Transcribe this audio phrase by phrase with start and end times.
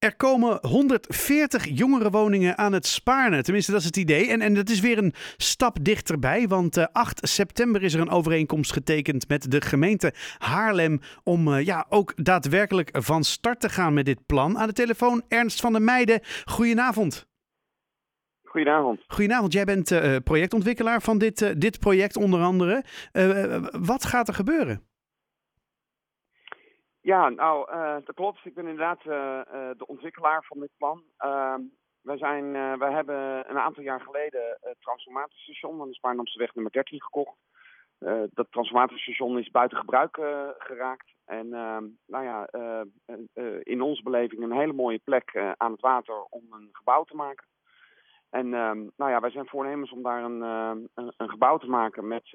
[0.00, 3.42] Er komen 140 jongerenwoningen aan het Spaarne.
[3.42, 4.30] Tenminste, dat is het idee.
[4.30, 6.48] En, en dat is weer een stap dichterbij.
[6.48, 11.00] Want 8 september is er een overeenkomst getekend met de gemeente Haarlem.
[11.22, 14.58] Om uh, ja, ook daadwerkelijk van start te gaan met dit plan.
[14.58, 16.20] Aan de telefoon Ernst van der Meijden.
[16.44, 17.28] Goedenavond.
[18.44, 19.00] Goedenavond.
[19.06, 22.84] Goedenavond, jij bent uh, projectontwikkelaar van dit, uh, dit project onder andere.
[23.80, 24.89] wat gaat er gebeuren?
[27.02, 28.44] Ja, nou, uh, dat klopt.
[28.44, 29.42] Ik ben inderdaad uh,
[29.76, 31.02] de ontwikkelaar van dit plan.
[31.16, 31.60] Ehm,
[32.02, 37.02] wij, zijn, wij hebben een aantal jaar geleden het transformatiestation aan de Spaarnamseweg nummer 13
[37.02, 37.36] gekocht.
[38.30, 40.16] dat transformatiestation is buiten gebruik
[40.58, 41.12] geraakt.
[41.24, 42.48] En ehm, nou ja,
[43.62, 47.46] in onze beleving een hele mooie plek aan het water om een gebouw te maken.
[48.30, 50.40] En ehm, nou ja, wij zijn voornemens om daar een,
[50.94, 52.30] een gebouw te maken met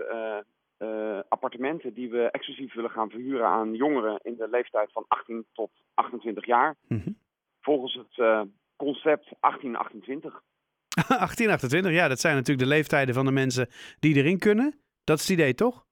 [0.80, 5.46] uh, appartementen die we exclusief willen gaan verhuren aan jongeren in de leeftijd van 18
[5.54, 6.76] tot 28 jaar.
[6.88, 7.18] Mm -hmm.
[7.62, 8.42] Volgens het uh,
[8.76, 10.44] concept 1828.
[10.90, 13.67] 1828, ja, dat zijn natuurlijk de leeftijden van de mensen
[14.00, 14.80] die erin kunnen.
[15.04, 15.86] Dat is het idee, toch?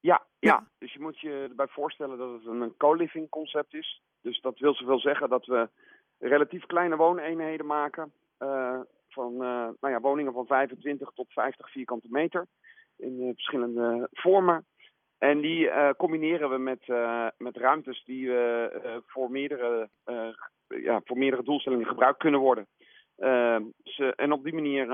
[0.00, 0.50] Ja, ja.
[0.50, 0.68] ja.
[0.78, 4.02] dus je moet je erbij voorstellen dat het een co-living concept is.
[4.20, 5.68] Dus dat wil zoveel zeggen dat we
[6.18, 8.12] relatief kleine wooneenheden maken.
[8.38, 12.46] Uh, van nou ja, woningen van 25 tot 50 vierkante meter
[12.96, 14.66] in uh, verschillende vormen.
[15.18, 18.30] En die uh, combineren we met, uh, met ruimtes die
[19.06, 19.88] voor, meerdere,
[20.68, 22.66] ja, voor meerdere doelstellingen gebruikt kunnen worden.
[23.84, 24.86] Ze, en op die manier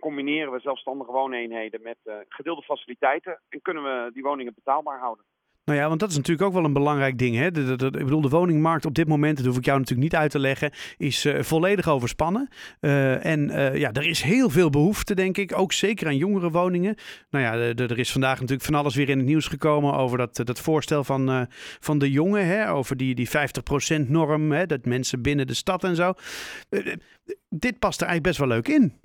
[0.00, 5.24] combineren we zelfstandige wooneenheden met gedeelde faciliteiten en kunnen we die woningen betaalbaar houden.
[5.70, 7.36] Nou ja, want dat is natuurlijk ook wel een belangrijk ding.
[7.36, 7.50] Hè?
[7.50, 10.30] De, ik bedoel, de woningmarkt op dit moment, dat hoef ik jou natuurlijk niet uit
[10.30, 12.48] te leggen, is uh, volledig overspannen.
[12.80, 15.58] Uh, en uh, ja, er is heel veel behoefte, denk ik.
[15.58, 16.94] Ook zeker aan jongere woningen.
[17.30, 20.40] Nou ja, er is vandaag natuurlijk van alles weer in het nieuws gekomen over dat,
[20.44, 21.48] dat voorstel van,
[21.80, 22.46] van de jongen.
[22.46, 22.70] Hè?
[22.70, 23.30] Over die, die 50%
[24.08, 26.12] norm, dat mensen binnen de stad en zo.
[27.48, 28.99] dit past er eigenlijk best wel leuk in.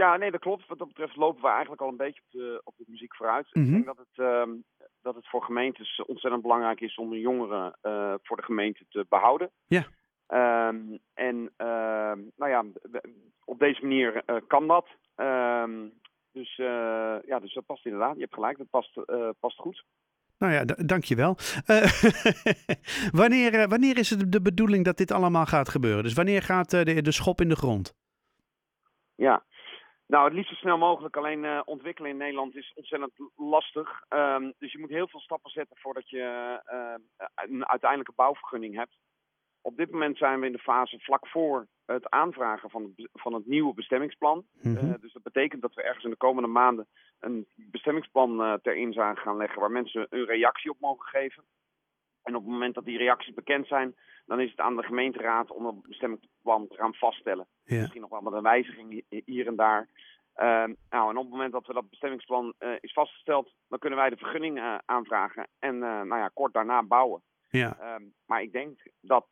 [0.00, 0.66] Ja, nee, dat klopt.
[0.66, 3.48] Wat dat betreft lopen we eigenlijk al een beetje op de, op de muziek vooruit.
[3.52, 3.76] Mm -hmm.
[3.76, 4.54] Ik denk dat het, uh,
[5.02, 9.06] dat het voor gemeentes ontzettend belangrijk is om de jongeren uh, voor de gemeente te
[9.08, 9.50] behouden.
[9.66, 9.84] Ja.
[10.68, 12.64] Um, en uh, nou ja,
[13.44, 14.86] op deze manier uh, kan dat.
[15.16, 15.92] Um,
[16.32, 16.56] dus
[17.26, 18.14] ja, dus dat past inderdaad.
[18.14, 19.00] Je hebt gelijk, dat past,
[19.40, 19.84] past goed.
[20.38, 21.36] Nou ja, dankjewel.
[23.22, 26.02] wanneer, wanneer is het de bedoeling dat dit allemaal gaat gebeuren?
[26.02, 27.94] Dus wanneer gaat de, de schop in de grond?
[29.14, 29.44] Ja,
[30.10, 31.16] nou, het liefst zo snel mogelijk.
[31.16, 34.02] Alleen uh, ontwikkelen in Nederland is ontzettend lastig.
[34.08, 36.94] Um, dus je moet heel veel stappen zetten voordat je uh,
[37.34, 38.96] een uiteindelijke bouwvergunning hebt.
[39.62, 43.34] Op dit moment zijn we in de fase vlak voor het aanvragen van het, van
[43.34, 44.44] het nieuwe bestemmingsplan.
[44.62, 44.88] Mm -hmm.
[44.88, 46.86] uh, dus dat betekent dat we ergens in de komende maanden
[47.20, 51.44] een bestemmingsplan ter inzage gaan leggen waar mensen een reactie op mogen geven.
[52.30, 53.94] En op het moment dat die reacties bekend zijn,
[54.26, 57.46] dan is het aan de gemeenteraad om een bestemmingsplan te gaan vaststellen.
[57.64, 57.80] Ja.
[57.80, 59.88] Misschien nog wel met een wijziging hier en daar.
[60.36, 63.98] Uh, nou, en op het moment dat we dat bestemmingsplan uh, is vastgesteld, dan kunnen
[63.98, 67.22] wij de vergunning uh, aanvragen en uh, nou ja, kort daarna bouwen.
[67.48, 67.94] Ja.
[67.94, 69.26] Um, maar ik denk dat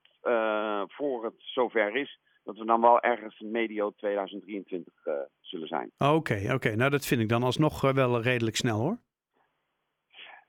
[0.87, 4.95] voor het zover is, dat we dan wel ergens medio 2023
[5.41, 5.91] zullen zijn.
[5.99, 6.55] Oké, okay, oké.
[6.55, 6.75] Okay.
[6.75, 8.99] Nou, dat vind ik dan alsnog wel redelijk snel hoor.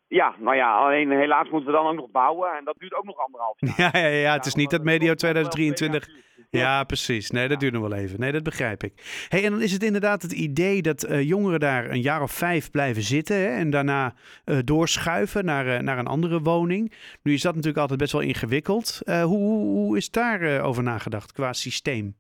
[0.10, 3.06] Ja, nou ja, alleen helaas moeten we dan ook nog bouwen en dat duurt ook
[3.06, 3.76] nog anderhalf jaar.
[3.94, 6.28] Ja, ja, ja het is niet dat medio 2023...
[6.52, 7.32] Ja, precies.
[7.32, 8.20] Nee, dat duurt nog wel even.
[8.20, 9.26] Nee, dat begrijp ik.
[9.30, 12.32] Hey, en dan is het inderdaad het idee dat uh, jongeren daar een jaar of
[12.32, 14.14] vijf blijven zitten hè, en daarna
[14.46, 16.94] uh, doorschuiven naar, uh, naar een andere woning.
[17.24, 19.02] Nu is dat natuurlijk altijd best wel ingewikkeld.
[19.06, 22.16] hoe, hoe is daar over nagedacht qua systeem?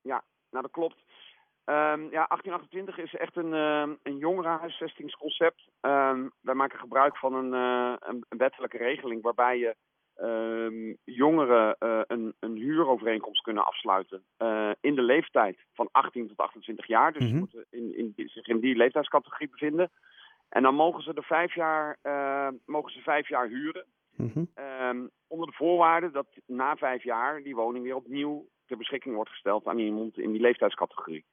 [0.00, 1.04] Ja, nou dat klopt.
[1.68, 5.68] Um, ja, 1828 is echt een, uh, een jongerenhuisvestingsconcept.
[5.80, 9.76] Um, wij maken gebruik van een, uh, een, wettelijke regeling waarbij je
[10.22, 14.22] um, jongeren uh, een, een huurovereenkomst kunnen afsluiten
[14.80, 17.12] in de leeftijd van 18 tot 28 jaar.
[17.12, 17.48] Dus mm -hmm.
[17.48, 19.90] ze moeten in, in, zich in die leeftijdscategorie bevinden.
[20.48, 21.98] En dan mogen ze er vijf jaar,
[22.66, 23.86] mogen ze vijf jaar huren.
[24.16, 25.10] Mm -hmm.
[25.26, 29.66] onder de voorwaarde dat na vijf jaar die woning weer opnieuw ter beschikking wordt gesteld
[29.66, 31.24] aan iemand in die leeftijdscategorie.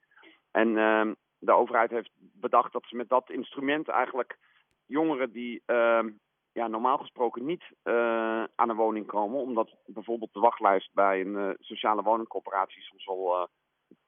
[0.55, 4.37] En uh, de overheid heeft bedacht dat ze met dat instrument eigenlijk
[4.85, 6.03] jongeren die uh,
[6.51, 11.33] ja, normaal gesproken niet uh, aan een woning komen, omdat bijvoorbeeld de wachtlijst bij een
[11.33, 13.47] uh, sociale woningcorporatie soms al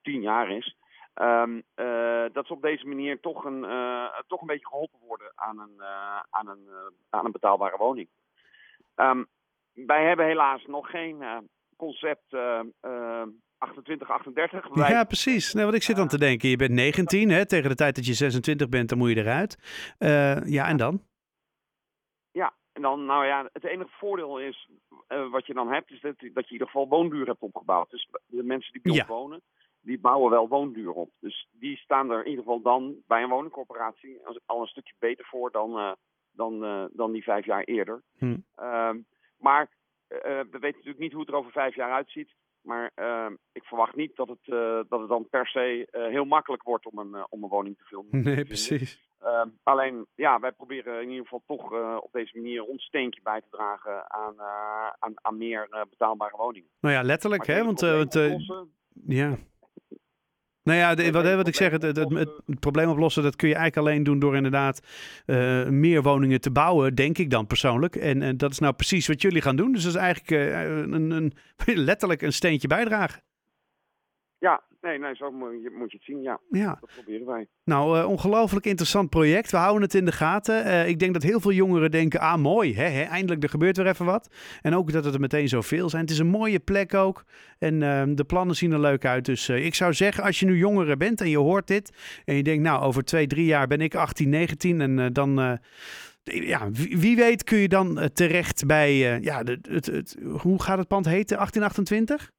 [0.02, 0.78] tien jaar is,
[1.16, 1.64] um,
[2.34, 3.62] dat ze op deze manier toch een,
[4.28, 5.82] toch een beetje geholpen worden aan een,
[6.30, 6.68] aan een,
[7.10, 8.10] aan een betaalbare woning.
[9.74, 11.24] Wij hebben helaas nog geen
[11.78, 12.36] concept
[13.58, 14.68] 28, 38.
[14.68, 14.90] Wij...
[14.90, 15.54] Ja, precies.
[15.54, 16.50] Nee, wat ik zit aan te denken.
[16.50, 17.46] Je bent 19, hè?
[17.46, 19.58] tegen de tijd dat je 26 bent, dan moet je eruit.
[20.00, 21.02] Uh, ja, en dan?
[22.32, 24.70] Ja, en dan, nou ja, het enige voordeel is,
[25.10, 27.90] uh, wat je dan hebt, is dat, dat je in ieder geval woonduur hebt opgebouwd.
[27.90, 29.06] Dus de mensen die bij Ja.
[29.06, 29.42] wonen,
[29.82, 31.10] die bouwen wel woonduur op.
[31.20, 34.94] Dus die staan er in ieder geval dan bij een woningcorporatie als- al een stukje
[35.00, 35.92] beter voor dan, eh,
[36.32, 38.04] dan, eh, dan die vijf jaar eerder.
[38.18, 38.38] Hm.
[38.56, 38.98] Ehm,
[39.38, 39.70] maar
[40.08, 42.30] eh, we weten natuurlijk niet hoe het er over vijf jaar uitziet.
[42.68, 46.26] Maar ehm, ik verwacht niet dat het, eh, dat het dan per se eh, heel
[46.26, 48.24] makkelijk wordt om een, eh, om een woning te vinden.
[48.24, 49.06] te Nee, precies.
[49.20, 51.72] Ehm, alleen, ja, wij proberen in ieder geval toch
[52.02, 54.42] op deze manier ons steentje bij te dragen aan,
[55.00, 56.70] aan, aan meer betaalbare woningen.
[56.80, 57.64] Nou ja, letterlijk, hè?
[57.64, 57.82] Want,
[59.08, 59.38] ja.
[60.68, 63.24] Nou ja, de- wat, wat ik zeg, het, het, het, probleem het- het probleem oplossen,
[63.24, 64.80] dat kun je eigenlijk alleen doen door inderdaad
[65.26, 67.96] eh, meer woningen te bouwen, denk ik dan persoonlijk.
[67.96, 69.72] En, en dat is nou precies wat jullie gaan doen.
[69.72, 71.34] Dus dat is eigenlijk eh, een, een,
[71.90, 73.22] letterlijk een steentje bijdragen.
[74.88, 76.22] Nee, nee, zo moet je, moet je het zien.
[76.22, 76.78] Ja, Ja.
[76.80, 77.48] dat proberen wij.
[77.64, 79.52] Nou, eh, ongelooflijk interessant project.
[79.52, 80.64] We houden het in de gaten.
[80.66, 83.78] Eh, ik denk dat heel veel jongeren denken, ah mooi, hè, hè, eindelijk er gebeurt
[83.78, 84.30] weer even wat.
[84.62, 86.02] En ook dat het er meteen zoveel zijn.
[86.02, 87.24] Het is een mooie plek ook.
[87.60, 89.26] En eh, de plannen zien er leuk uit.
[89.26, 91.92] Dus eh, ik zou zeggen, als je nu jongere bent en je hoort dit.
[92.26, 94.82] En je denkt, nou, over twee, drie jaar ben ik 18, 19.
[94.82, 95.60] En dan,
[96.24, 101.06] ja, wie, weet kun je dan terecht bij, ja, het, het, hoe gaat het pand
[101.06, 101.38] heten?
[101.38, 102.36] 1828?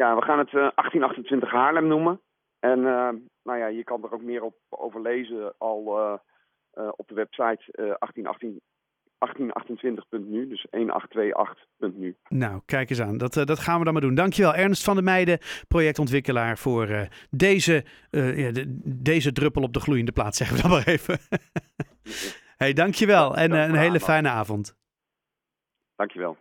[0.00, 2.20] Ja, we gaan het eh, 1828 Haarlem noemen.
[2.58, 3.08] En eh,
[3.42, 6.18] nou ja, je kan er ook meer op over lezen al eh,
[6.70, 8.60] eh, op de website eh 1818
[9.26, 12.16] 1828.nu, dus 1828.nu.
[12.28, 13.18] Nou, kijk eens aan.
[13.18, 14.14] Dat, eh, dat gaan we dan maar doen.
[14.14, 15.38] Dankjewel, Ernst van der Meijden,
[15.68, 20.62] projectontwikkelaar, voor eh, deze, eh, ja, de- deze druppel op de gloeiende plaat, zeggen we
[20.62, 21.18] dan maar even.
[22.62, 24.76] hey, dankjewel en eh, een hele fijne avond.
[25.96, 26.36] Dankjewel.